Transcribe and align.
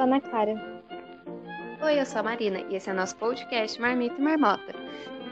sou 0.00 0.04
a 0.04 0.06
Ana 0.06 0.20
Clara. 0.22 0.54
Oi, 1.82 2.00
eu 2.00 2.06
sou 2.06 2.20
a 2.20 2.22
Marina 2.22 2.60
e 2.70 2.76
esse 2.76 2.88
é 2.88 2.92
nosso 2.94 3.14
podcast 3.16 3.78
Marmita 3.78 4.14
e 4.18 4.22
Marmota, 4.22 4.74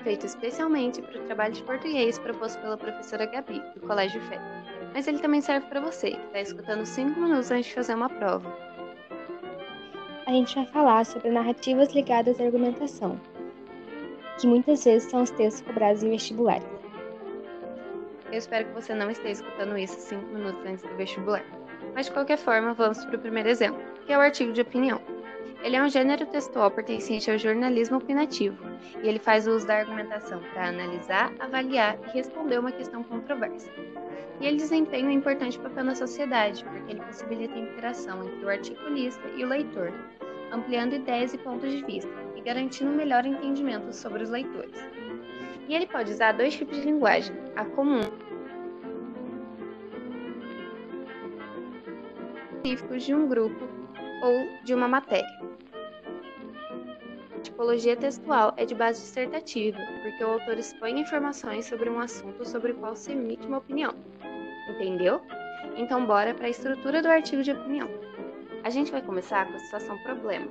feito 0.03 0.27
especialmente 0.27 1.01
para 1.01 1.23
o 1.23 1.25
trabalho 1.25 1.55
de 1.55 1.63
português 1.63 2.19
proposto 2.19 2.61
pela 2.61 2.77
professora 2.77 3.25
Gabi, 3.25 3.63
do 3.75 3.81
Colégio 3.87 4.21
Fé. 4.23 4.39
Mas 4.93 5.09
ele 5.09 5.21
também 5.21 5.41
serve 5.41 5.67
para 5.69 5.81
você, 5.81 6.11
que 6.11 6.27
está 6.27 6.41
escutando 6.41 6.85
5 6.85 7.19
minutos 7.19 7.51
antes 7.51 7.69
de 7.69 7.75
fazer 7.77 7.95
uma 7.95 8.11
prova. 8.11 8.55
A 10.27 10.33
gente 10.33 10.55
vai 10.55 10.67
falar 10.67 11.07
sobre 11.07 11.31
narrativas 11.31 11.95
ligadas 11.95 12.39
à 12.39 12.45
argumentação, 12.45 13.19
que 14.39 14.47
muitas 14.47 14.85
vezes 14.85 15.09
são 15.09 15.23
os 15.23 15.31
textos 15.31 15.63
cobrados 15.63 16.03
em 16.03 16.11
vestibulares. 16.11 16.69
Eu 18.31 18.37
espero 18.37 18.67
que 18.67 18.75
você 18.75 18.95
não 18.95 19.11
esteja 19.11 19.41
escutando 19.41 19.79
isso 19.79 19.99
5 19.99 20.27
minutos 20.27 20.63
antes 20.67 20.83
do 20.83 20.95
vestibular. 20.97 21.43
Mas 21.99 22.07
de 22.07 22.13
qualquer 22.13 22.39
forma, 22.39 22.73
vamos 22.75 23.05
para 23.05 23.17
o 23.17 23.19
primeiro 23.19 23.49
exemplo, 23.49 23.83
que 24.07 24.13
é 24.13 24.17
o 24.17 24.21
artigo 24.21 24.53
de 24.53 24.61
opinião. 24.61 25.01
Ele 25.65 25.75
é 25.75 25.83
um 25.83 25.89
gênero 25.89 26.25
textual 26.27 26.71
pertencente 26.71 27.29
ao 27.29 27.37
jornalismo 27.37 27.97
opinativo, 27.97 28.57
e 29.03 29.09
ele 29.09 29.19
faz 29.19 29.49
uso 29.49 29.67
da 29.67 29.79
argumentação 29.79 30.41
para 30.53 30.69
analisar, 30.69 31.33
avaliar 31.41 31.99
e 32.07 32.11
responder 32.17 32.61
uma 32.61 32.71
questão 32.71 33.03
controversa. 33.03 33.69
E 34.41 34.47
ele 34.47 34.59
desempenha 34.59 35.09
um 35.09 35.11
importante 35.11 35.59
papel 35.59 35.83
na 35.83 35.97
sociedade, 35.97 36.65
porque 36.65 36.93
ele 36.93 37.01
possibilita 37.01 37.55
a 37.55 37.59
interação 37.59 38.23
entre 38.23 38.45
o 38.45 38.49
articulista 38.49 39.29
e 39.37 39.43
o 39.43 39.49
leitor, 39.49 39.93
ampliando 40.53 40.95
ideias 40.95 41.35
e 41.35 41.39
pontos 41.39 41.69
de 41.69 41.85
vista, 41.85 42.13
e 42.37 42.41
garantindo 42.41 42.93
um 42.93 42.95
melhor 42.95 43.27
entendimento 43.27 43.93
sobre 43.93 44.23
os 44.23 44.31
leitores. 44.31 44.79
E 45.69 45.75
ele 45.75 45.89
pode 45.89 46.13
usar 46.13 46.31
dois 46.31 46.55
tipos 46.55 46.77
de 46.77 46.85
linguagem, 46.85 47.35
a 47.57 47.65
comum 47.65 48.03
específicos 52.59 53.05
de 53.05 53.15
um 53.15 53.29
grupo 53.29 53.69
ou 54.23 54.65
de 54.65 54.75
uma 54.75 54.89
matéria. 54.89 55.29
A 57.37 57.41
tipologia 57.41 57.97
textual 57.97 58.53
é 58.57 58.65
de 58.65 58.75
base 58.75 59.01
dissertativa, 59.01 59.79
porque 60.03 60.25
o 60.25 60.33
autor 60.33 60.59
expõe 60.59 61.01
informações 61.01 61.67
sobre 61.67 61.89
um 61.89 62.01
assunto 62.01 62.45
sobre 62.45 62.73
o 62.73 62.75
qual 62.77 62.97
se 62.97 63.13
emite 63.13 63.47
uma 63.47 63.59
opinião. 63.59 63.95
Entendeu? 64.69 65.21
Então, 65.77 66.05
bora 66.05 66.35
para 66.35 66.47
a 66.47 66.51
estrutura 66.51 67.01
do 67.01 67.09
artigo 67.09 67.43
de 67.43 67.53
opinião. 67.53 67.89
A 68.65 68.71
gente 68.71 68.91
vai 68.91 69.01
começar 69.01 69.47
com 69.47 69.55
a 69.55 69.61
situação 69.61 69.97
problema, 69.99 70.49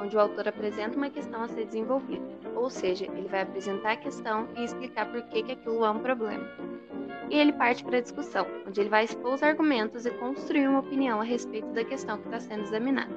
onde 0.00 0.16
o 0.16 0.20
autor 0.20 0.48
apresenta 0.48 0.96
uma 0.96 1.10
questão 1.10 1.42
a 1.42 1.48
ser 1.48 1.64
desenvolvida, 1.66 2.24
ou 2.54 2.70
seja, 2.70 3.04
ele 3.04 3.28
vai 3.28 3.42
apresentar 3.42 3.92
a 3.92 3.96
questão 3.96 4.48
e 4.56 4.64
explicar 4.64 5.06
por 5.10 5.22
que, 5.22 5.42
que 5.42 5.52
aquilo 5.52 5.84
é 5.84 5.90
um 5.90 5.98
problema. 5.98 6.46
E 7.28 7.38
ele 7.38 7.52
parte 7.52 7.84
para 7.84 7.98
a 7.98 8.00
discussão, 8.00 8.46
onde 8.66 8.80
ele 8.80 8.90
vai 8.90 9.04
expor 9.04 9.34
os 9.34 9.42
argumentos 9.42 10.06
e 10.06 10.10
construir 10.12 10.68
uma 10.68 10.80
opinião 10.80 11.20
a 11.20 11.24
respeito 11.24 11.68
da 11.68 11.84
questão 11.84 12.18
que 12.18 12.26
está 12.26 12.38
sendo 12.40 12.62
examinada. 12.62 13.14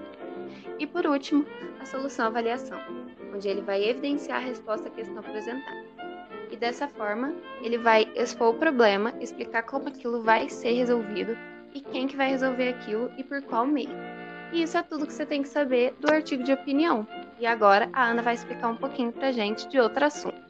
E 0.80 0.88
por 0.88 1.06
último, 1.06 1.46
a 1.80 1.86
solução-avaliação, 1.86 2.80
onde 3.34 3.48
ele 3.48 3.62
vai 3.62 3.84
evidenciar 3.84 4.38
a 4.38 4.46
resposta 4.46 4.88
à 4.88 4.92
questão 4.92 5.20
apresentada. 5.20 5.86
E 6.52 6.58
dessa 6.58 6.88
forma, 6.88 7.36
ele 7.62 7.78
vai 7.78 8.12
expor 8.16 8.56
o 8.56 8.58
problema, 8.58 9.14
explicar 9.20 9.64
como 9.64 9.90
aquilo 9.90 10.24
vai 10.24 10.50
ser 10.50 10.72
resolvido 10.72 11.38
e 11.74 11.82
quem 11.82 12.08
que 12.08 12.16
vai 12.16 12.30
resolver 12.30 12.70
aquilo 12.70 13.12
e 13.18 13.24
por 13.24 13.42
qual 13.44 13.68
meio. 13.68 14.09
E 14.52 14.64
isso 14.64 14.78
é 14.78 14.84
tudo 14.84 15.06
que 15.06 15.14
você 15.14 15.26
tem 15.26 15.42
que 15.42 15.50
saber 15.50 15.94
do 16.00 16.12
artigo 16.12 16.44
de 16.44 16.52
opinião. 16.52 17.08
E 17.40 17.46
agora 17.46 17.90
a 17.94 18.10
Ana 18.10 18.22
vai 18.22 18.34
explicar 18.34 18.70
um 18.70 18.76
pouquinho 18.76 19.12
pra 19.12 19.32
gente 19.32 19.68
de 19.70 19.80
outro 19.80 20.04
assunto. 20.06 20.50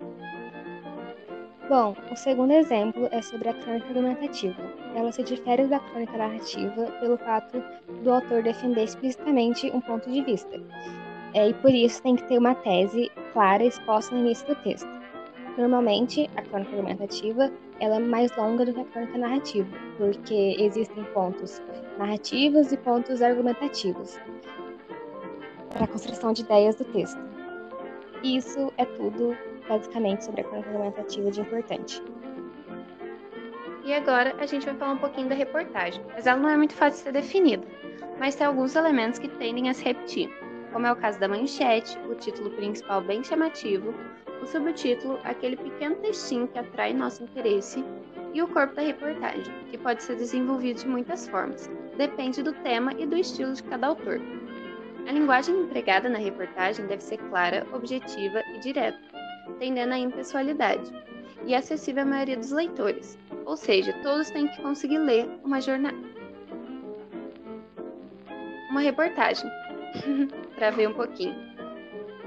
Bom, 1.69 1.95
o 2.11 2.15
segundo 2.15 2.51
exemplo 2.51 3.07
é 3.11 3.21
sobre 3.21 3.49
a 3.49 3.53
crônica 3.53 3.87
argumentativa. 3.89 4.59
Ela 4.95 5.11
se 5.11 5.21
difere 5.21 5.67
da 5.67 5.79
crônica 5.79 6.17
narrativa 6.17 6.85
pelo 6.99 7.15
fato 7.17 7.61
do 8.01 8.11
autor 8.11 8.41
defender 8.41 8.85
explicitamente 8.85 9.69
um 9.71 9.79
ponto 9.79 10.09
de 10.09 10.23
vista. 10.23 10.59
É, 11.35 11.49
e 11.49 11.53
por 11.53 11.71
isso 11.71 12.01
tem 12.01 12.15
que 12.15 12.27
ter 12.27 12.39
uma 12.39 12.55
tese 12.55 13.11
clara 13.33 13.63
exposta 13.63 14.15
no 14.15 14.21
início 14.21 14.47
do 14.47 14.55
texto. 14.55 14.89
Normalmente, 15.59 16.27
a 16.35 16.41
crônica 16.41 16.71
argumentativa 16.71 17.51
ela 17.79 17.95
é 17.95 17.99
mais 17.99 18.35
longa 18.35 18.65
do 18.65 18.73
que 18.73 18.81
a 18.81 18.85
crônica 18.85 19.17
narrativa, 19.17 19.69
porque 19.97 20.55
existem 20.59 21.03
pontos 21.05 21.61
narrativos 21.97 22.71
e 22.71 22.77
pontos 22.77 23.21
argumentativos 23.21 24.19
para 25.69 25.85
a 25.85 25.87
construção 25.87 26.33
de 26.33 26.41
ideias 26.41 26.75
do 26.75 26.85
texto. 26.85 27.19
Isso 28.23 28.71
é 28.77 28.85
tudo 28.85 29.35
basicamente 29.67 30.25
sobre 30.25 30.41
a 30.41 30.43
crônica 30.43 30.69
argumentativa 30.69 31.31
de 31.31 31.41
importante. 31.41 32.03
E 33.85 33.93
agora 33.93 34.35
a 34.37 34.45
gente 34.45 34.65
vai 34.65 34.75
falar 34.75 34.93
um 34.93 34.97
pouquinho 34.97 35.29
da 35.29 35.35
reportagem, 35.35 36.03
mas 36.13 36.27
ela 36.27 36.39
não 36.39 36.49
é 36.49 36.57
muito 36.57 36.73
fácil 36.73 36.97
de 36.97 37.03
ser 37.03 37.11
definida, 37.11 37.65
mas 38.19 38.35
tem 38.35 38.45
alguns 38.45 38.75
elementos 38.75 39.17
que 39.17 39.27
tendem 39.27 39.69
a 39.69 39.73
se 39.73 39.83
repetir, 39.83 40.29
como 40.71 40.85
é 40.85 40.91
o 40.91 40.95
caso 40.95 41.19
da 41.19 41.27
manchete, 41.27 41.97
o 42.09 42.15
título 42.15 42.51
principal 42.51 43.01
bem 43.01 43.23
chamativo, 43.23 43.93
o 44.41 44.45
subtítulo, 44.47 45.19
aquele 45.23 45.55
pequeno 45.55 45.95
textinho 45.97 46.47
que 46.47 46.59
atrai 46.59 46.93
nosso 46.93 47.23
interesse, 47.23 47.83
e 48.33 48.41
o 48.41 48.47
corpo 48.47 48.75
da 48.75 48.81
reportagem, 48.81 49.53
que 49.69 49.77
pode 49.77 50.03
ser 50.03 50.15
desenvolvido 50.15 50.81
de 50.81 50.87
muitas 50.87 51.27
formas, 51.27 51.69
depende 51.97 52.43
do 52.43 52.53
tema 52.53 52.93
e 52.97 53.05
do 53.05 53.17
estilo 53.17 53.53
de 53.53 53.63
cada 53.63 53.87
autor. 53.87 54.21
A 55.07 55.11
linguagem 55.11 55.55
empregada 55.55 56.07
na 56.07 56.19
reportagem 56.19 56.85
deve 56.85 57.03
ser 57.03 57.17
clara, 57.29 57.65
objetiva 57.73 58.43
e 58.53 58.59
direta, 58.59 58.99
tendendo 59.57 59.93
à 59.93 59.97
impessoalidade, 59.97 60.91
e 61.45 61.55
acessível 61.55 62.03
à 62.03 62.05
maioria 62.05 62.37
dos 62.37 62.51
leitores, 62.51 63.17
ou 63.45 63.57
seja, 63.57 63.93
todos 64.03 64.29
têm 64.29 64.47
que 64.47 64.61
conseguir 64.61 64.99
ler 64.99 65.27
uma 65.43 65.59
jornada. 65.59 65.97
Uma 68.69 68.81
reportagem, 68.81 69.49
para 70.55 70.69
ver 70.69 70.89
um 70.89 70.93
pouquinho. 70.93 71.35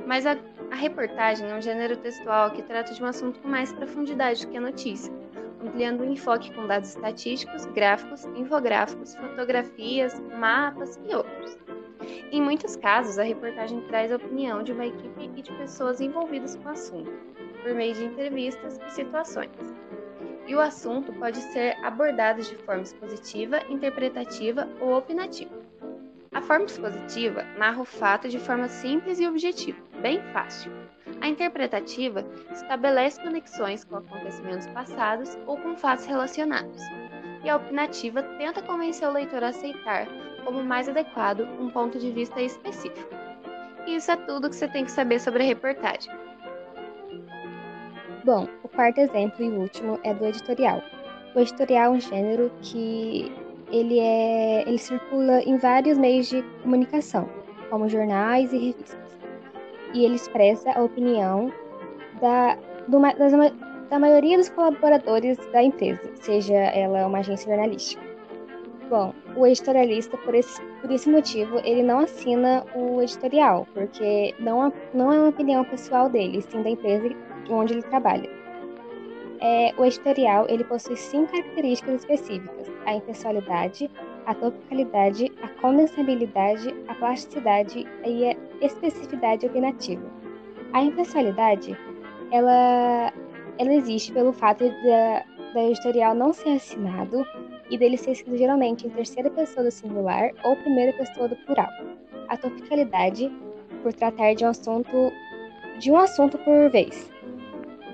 Mas 0.06 0.26
a, 0.26 0.36
a 0.72 0.74
reportagem 0.74 1.50
é 1.50 1.54
um 1.54 1.60
gênero 1.60 1.98
textual 1.98 2.50
que 2.50 2.62
trata 2.62 2.94
de 2.94 3.02
um 3.02 3.06
assunto 3.06 3.38
com 3.40 3.48
mais 3.48 3.70
profundidade 3.74 4.46
do 4.46 4.50
que 4.50 4.56
a 4.56 4.60
notícia, 4.60 5.12
ampliando 5.62 6.00
o 6.00 6.04
enfoque 6.06 6.50
com 6.54 6.66
dados 6.66 6.88
estatísticos, 6.88 7.66
gráficos, 7.66 8.24
infográficos, 8.34 9.14
fotografias, 9.14 10.18
mapas 10.38 10.98
e 11.06 11.14
outros. 11.14 11.58
Em 12.32 12.40
muitos 12.40 12.74
casos, 12.76 13.18
a 13.18 13.22
reportagem 13.22 13.82
traz 13.82 14.10
a 14.10 14.16
opinião 14.16 14.62
de 14.62 14.72
uma 14.72 14.86
equipe 14.86 15.30
e 15.36 15.42
de 15.42 15.52
pessoas 15.52 16.00
envolvidas 16.00 16.56
com 16.56 16.70
o 16.70 16.72
assunto, 16.72 17.12
por 17.62 17.74
meio 17.74 17.94
de 17.94 18.06
entrevistas 18.06 18.80
e 18.86 18.90
situações. 18.92 19.50
E 20.46 20.54
o 20.54 20.60
assunto 20.60 21.12
pode 21.12 21.36
ser 21.52 21.76
abordado 21.84 22.40
de 22.40 22.56
forma 22.56 22.82
expositiva, 22.82 23.60
interpretativa 23.68 24.66
ou 24.80 24.96
opinativa. 24.96 25.61
Forma 26.52 26.66
expositiva 26.66 27.44
narra 27.56 27.80
o 27.80 27.84
fato 27.86 28.28
de 28.28 28.38
forma 28.38 28.68
simples 28.68 29.18
e 29.18 29.26
objetiva, 29.26 29.82
bem 30.02 30.20
fácil. 30.34 30.70
A 31.22 31.26
interpretativa 31.26 32.26
estabelece 32.52 33.22
conexões 33.22 33.86
com 33.86 33.96
acontecimentos 33.96 34.66
passados 34.66 35.38
ou 35.46 35.56
com 35.56 35.74
fatos 35.74 36.04
relacionados. 36.04 36.82
E 37.42 37.48
a 37.48 37.56
opinativa 37.56 38.22
tenta 38.36 38.60
convencer 38.60 39.08
o 39.08 39.12
leitor 39.12 39.42
a 39.42 39.48
aceitar 39.48 40.06
como 40.44 40.62
mais 40.62 40.90
adequado 40.90 41.48
um 41.58 41.70
ponto 41.70 41.98
de 41.98 42.10
vista 42.10 42.42
específico. 42.42 43.14
E 43.86 43.96
isso 43.96 44.10
é 44.10 44.16
tudo 44.16 44.50
que 44.50 44.56
você 44.56 44.68
tem 44.68 44.84
que 44.84 44.92
saber 44.92 45.20
sobre 45.20 45.44
a 45.44 45.46
reportagem. 45.46 46.12
Bom, 48.26 48.46
o 48.62 48.68
quarto 48.68 48.98
exemplo 48.98 49.42
e 49.42 49.48
último 49.48 49.98
é 50.04 50.12
do 50.12 50.26
editorial. 50.26 50.82
O 51.34 51.40
editorial 51.40 51.94
é 51.94 51.96
um 51.96 52.00
gênero 52.00 52.52
que 52.60 53.32
ele, 53.72 53.98
é, 53.98 54.62
ele 54.68 54.78
circula 54.78 55.40
em 55.42 55.56
vários 55.56 55.98
meios 55.98 56.28
de 56.28 56.42
comunicação, 56.62 57.28
como 57.70 57.88
jornais 57.88 58.52
e 58.52 58.58
revistas. 58.58 58.98
E 59.94 60.04
ele 60.04 60.14
expressa 60.14 60.70
a 60.72 60.82
opinião 60.82 61.50
da, 62.20 62.56
do, 62.86 63.00
das, 63.00 63.32
da 63.90 63.98
maioria 63.98 64.36
dos 64.36 64.50
colaboradores 64.50 65.38
da 65.52 65.62
empresa, 65.62 66.02
seja 66.20 66.54
ela 66.54 67.06
uma 67.06 67.18
agência 67.18 67.48
jornalística. 67.48 68.02
Bom, 68.88 69.14
o 69.36 69.46
editorialista, 69.46 70.18
por 70.18 70.34
esse, 70.34 70.60
por 70.82 70.90
esse 70.90 71.08
motivo, 71.08 71.58
ele 71.64 71.82
não 71.82 72.00
assina 72.00 72.62
o 72.74 73.00
editorial, 73.00 73.66
porque 73.72 74.34
não, 74.38 74.70
não 74.92 75.10
é 75.10 75.18
uma 75.18 75.28
opinião 75.28 75.64
pessoal 75.64 76.10
dele, 76.10 76.42
sim 76.42 76.62
da 76.62 76.68
empresa 76.68 77.08
onde 77.48 77.72
ele 77.72 77.82
trabalha. 77.82 78.41
É, 79.44 79.74
o 79.76 79.84
editorial 79.84 80.46
ele 80.48 80.62
possui 80.62 80.96
cinco 80.96 81.32
características 81.32 82.02
específicas: 82.02 82.70
a 82.86 82.94
impessoalidade, 82.94 83.90
a 84.26 84.34
topicalidade, 84.34 85.32
a 85.42 85.48
condensabilidade, 85.60 86.72
a 86.86 86.94
plasticidade 86.94 87.84
e 88.06 88.30
a 88.30 88.36
especificidade 88.64 89.44
opinativa. 89.46 90.02
A 90.72 90.82
impessoalidade 90.82 91.76
ela, 92.30 93.12
ela 93.58 93.74
existe 93.74 94.12
pelo 94.12 94.32
fato 94.32 94.64
da, 94.64 95.24
da 95.52 95.64
editorial 95.64 96.14
não 96.14 96.32
ser 96.32 96.50
assinado 96.50 97.26
e 97.70 97.76
dele 97.76 97.96
ser 97.96 98.12
escrito 98.12 98.38
geralmente 98.38 98.86
em 98.86 98.90
terceira 98.90 99.30
pessoa 99.30 99.64
do 99.64 99.70
singular 99.70 100.30
ou 100.44 100.56
primeira 100.56 100.92
pessoa 100.94 101.28
do 101.28 101.36
plural. 101.44 101.68
A 102.28 102.36
topicalidade, 102.36 103.30
por 103.82 103.92
tratar 103.92 104.34
de 104.34 104.44
um 104.44 104.48
assunto 104.48 105.12
de 105.78 105.90
um 105.90 105.96
assunto 105.96 106.38
por 106.38 106.70
vez. 106.70 107.10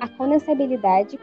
A 0.01 0.09
condensabilidade, 0.09 1.19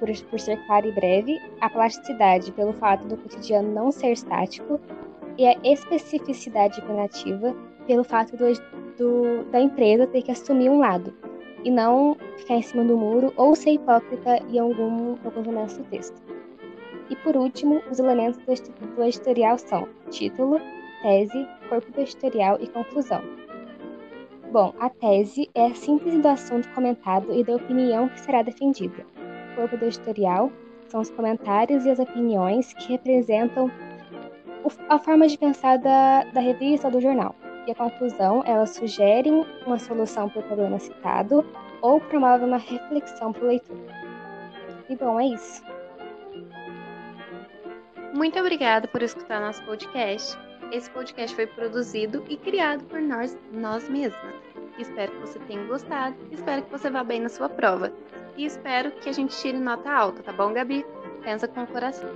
por, 0.00 0.10
por 0.24 0.40
ser 0.40 0.56
claro 0.66 0.88
e 0.88 0.92
breve, 0.92 1.38
a 1.60 1.68
plasticidade, 1.70 2.50
pelo 2.52 2.72
fato 2.72 3.06
do 3.06 3.16
cotidiano 3.16 3.72
não 3.72 3.92
ser 3.92 4.12
estático, 4.12 4.80
e 5.38 5.46
a 5.46 5.56
especificidade 5.62 6.80
opinativa, 6.80 7.54
pelo 7.86 8.02
fato 8.02 8.36
do, 8.36 8.46
do, 8.96 9.44
da 9.50 9.60
empresa 9.60 10.06
ter 10.06 10.22
que 10.22 10.32
assumir 10.32 10.68
um 10.68 10.78
lado 10.78 11.14
e 11.64 11.70
não 11.70 12.16
ficar 12.38 12.56
em 12.56 12.62
cima 12.62 12.84
do 12.84 12.96
muro 12.96 13.32
ou 13.36 13.54
ser 13.54 13.72
hipócrita 13.72 14.38
em 14.50 14.58
algum, 14.58 15.16
alguns 15.24 15.46
momentos 15.46 15.76
do 15.76 15.84
texto. 15.84 16.20
E 17.08 17.16
por 17.16 17.36
último, 17.36 17.82
os 17.90 17.98
elementos 17.98 18.38
do, 18.38 18.96
do 18.96 19.04
editorial 19.04 19.58
são 19.58 19.88
título, 20.10 20.60
tese, 21.02 21.46
corpo 21.68 21.90
do 21.92 22.00
editorial 22.00 22.58
e 22.60 22.68
conclusão. 22.68 23.22
Bom, 24.52 24.74
a 24.80 24.88
tese 24.90 25.48
é 25.54 25.66
a 25.66 25.74
síntese 25.74 26.18
do 26.18 26.28
assunto 26.28 26.68
comentado 26.70 27.32
e 27.32 27.44
da 27.44 27.54
opinião 27.54 28.08
que 28.08 28.20
será 28.20 28.42
defendida. 28.42 29.06
Corpo 29.60 29.76
do 29.76 29.84
editorial 29.84 30.50
são 30.88 31.02
os 31.02 31.10
comentários 31.10 31.84
e 31.84 31.90
as 31.90 31.98
opiniões 31.98 32.72
que 32.72 32.92
representam 32.92 33.70
a 34.88 34.98
forma 34.98 35.28
de 35.28 35.36
pensar 35.36 35.76
da, 35.76 36.24
da 36.24 36.40
revista 36.40 36.86
ou 36.86 36.92
do 36.94 36.98
jornal. 36.98 37.36
E 37.66 37.70
a 37.70 37.74
conclusão, 37.74 38.42
elas 38.46 38.70
sugerem 38.70 39.44
uma 39.66 39.78
solução 39.78 40.30
para 40.30 40.40
o 40.40 40.44
problema 40.44 40.78
citado 40.78 41.44
ou 41.82 42.00
promovem 42.00 42.48
uma 42.48 42.56
reflexão 42.56 43.34
para 43.34 43.44
o 43.44 43.48
leitor. 43.48 43.76
E 44.88 44.96
bom, 44.96 45.20
é 45.20 45.26
isso. 45.26 45.62
Muito 48.14 48.38
obrigada 48.38 48.88
por 48.88 49.02
escutar 49.02 49.42
nosso 49.42 49.62
podcast. 49.66 50.38
Esse 50.72 50.88
podcast 50.88 51.36
foi 51.36 51.46
produzido 51.46 52.24
e 52.30 52.38
criado 52.38 52.82
por 52.84 53.02
nós, 53.02 53.38
nós 53.52 53.86
mesmas. 53.90 54.34
Espero 54.78 55.12
que 55.12 55.18
você 55.18 55.38
tenha 55.40 55.64
gostado, 55.64 56.16
espero 56.30 56.62
que 56.62 56.70
você 56.70 56.90
vá 56.90 57.04
bem 57.04 57.20
na 57.20 57.28
sua 57.28 57.48
prova. 57.48 57.92
E 58.36 58.44
espero 58.44 58.90
que 58.92 59.08
a 59.08 59.12
gente 59.12 59.36
tire 59.36 59.58
nota 59.58 59.90
alta, 59.90 60.22
tá 60.22 60.32
bom, 60.32 60.52
Gabi? 60.52 60.84
Pensa 61.22 61.46
com 61.46 61.62
o 61.62 61.66
coração. 61.66 62.08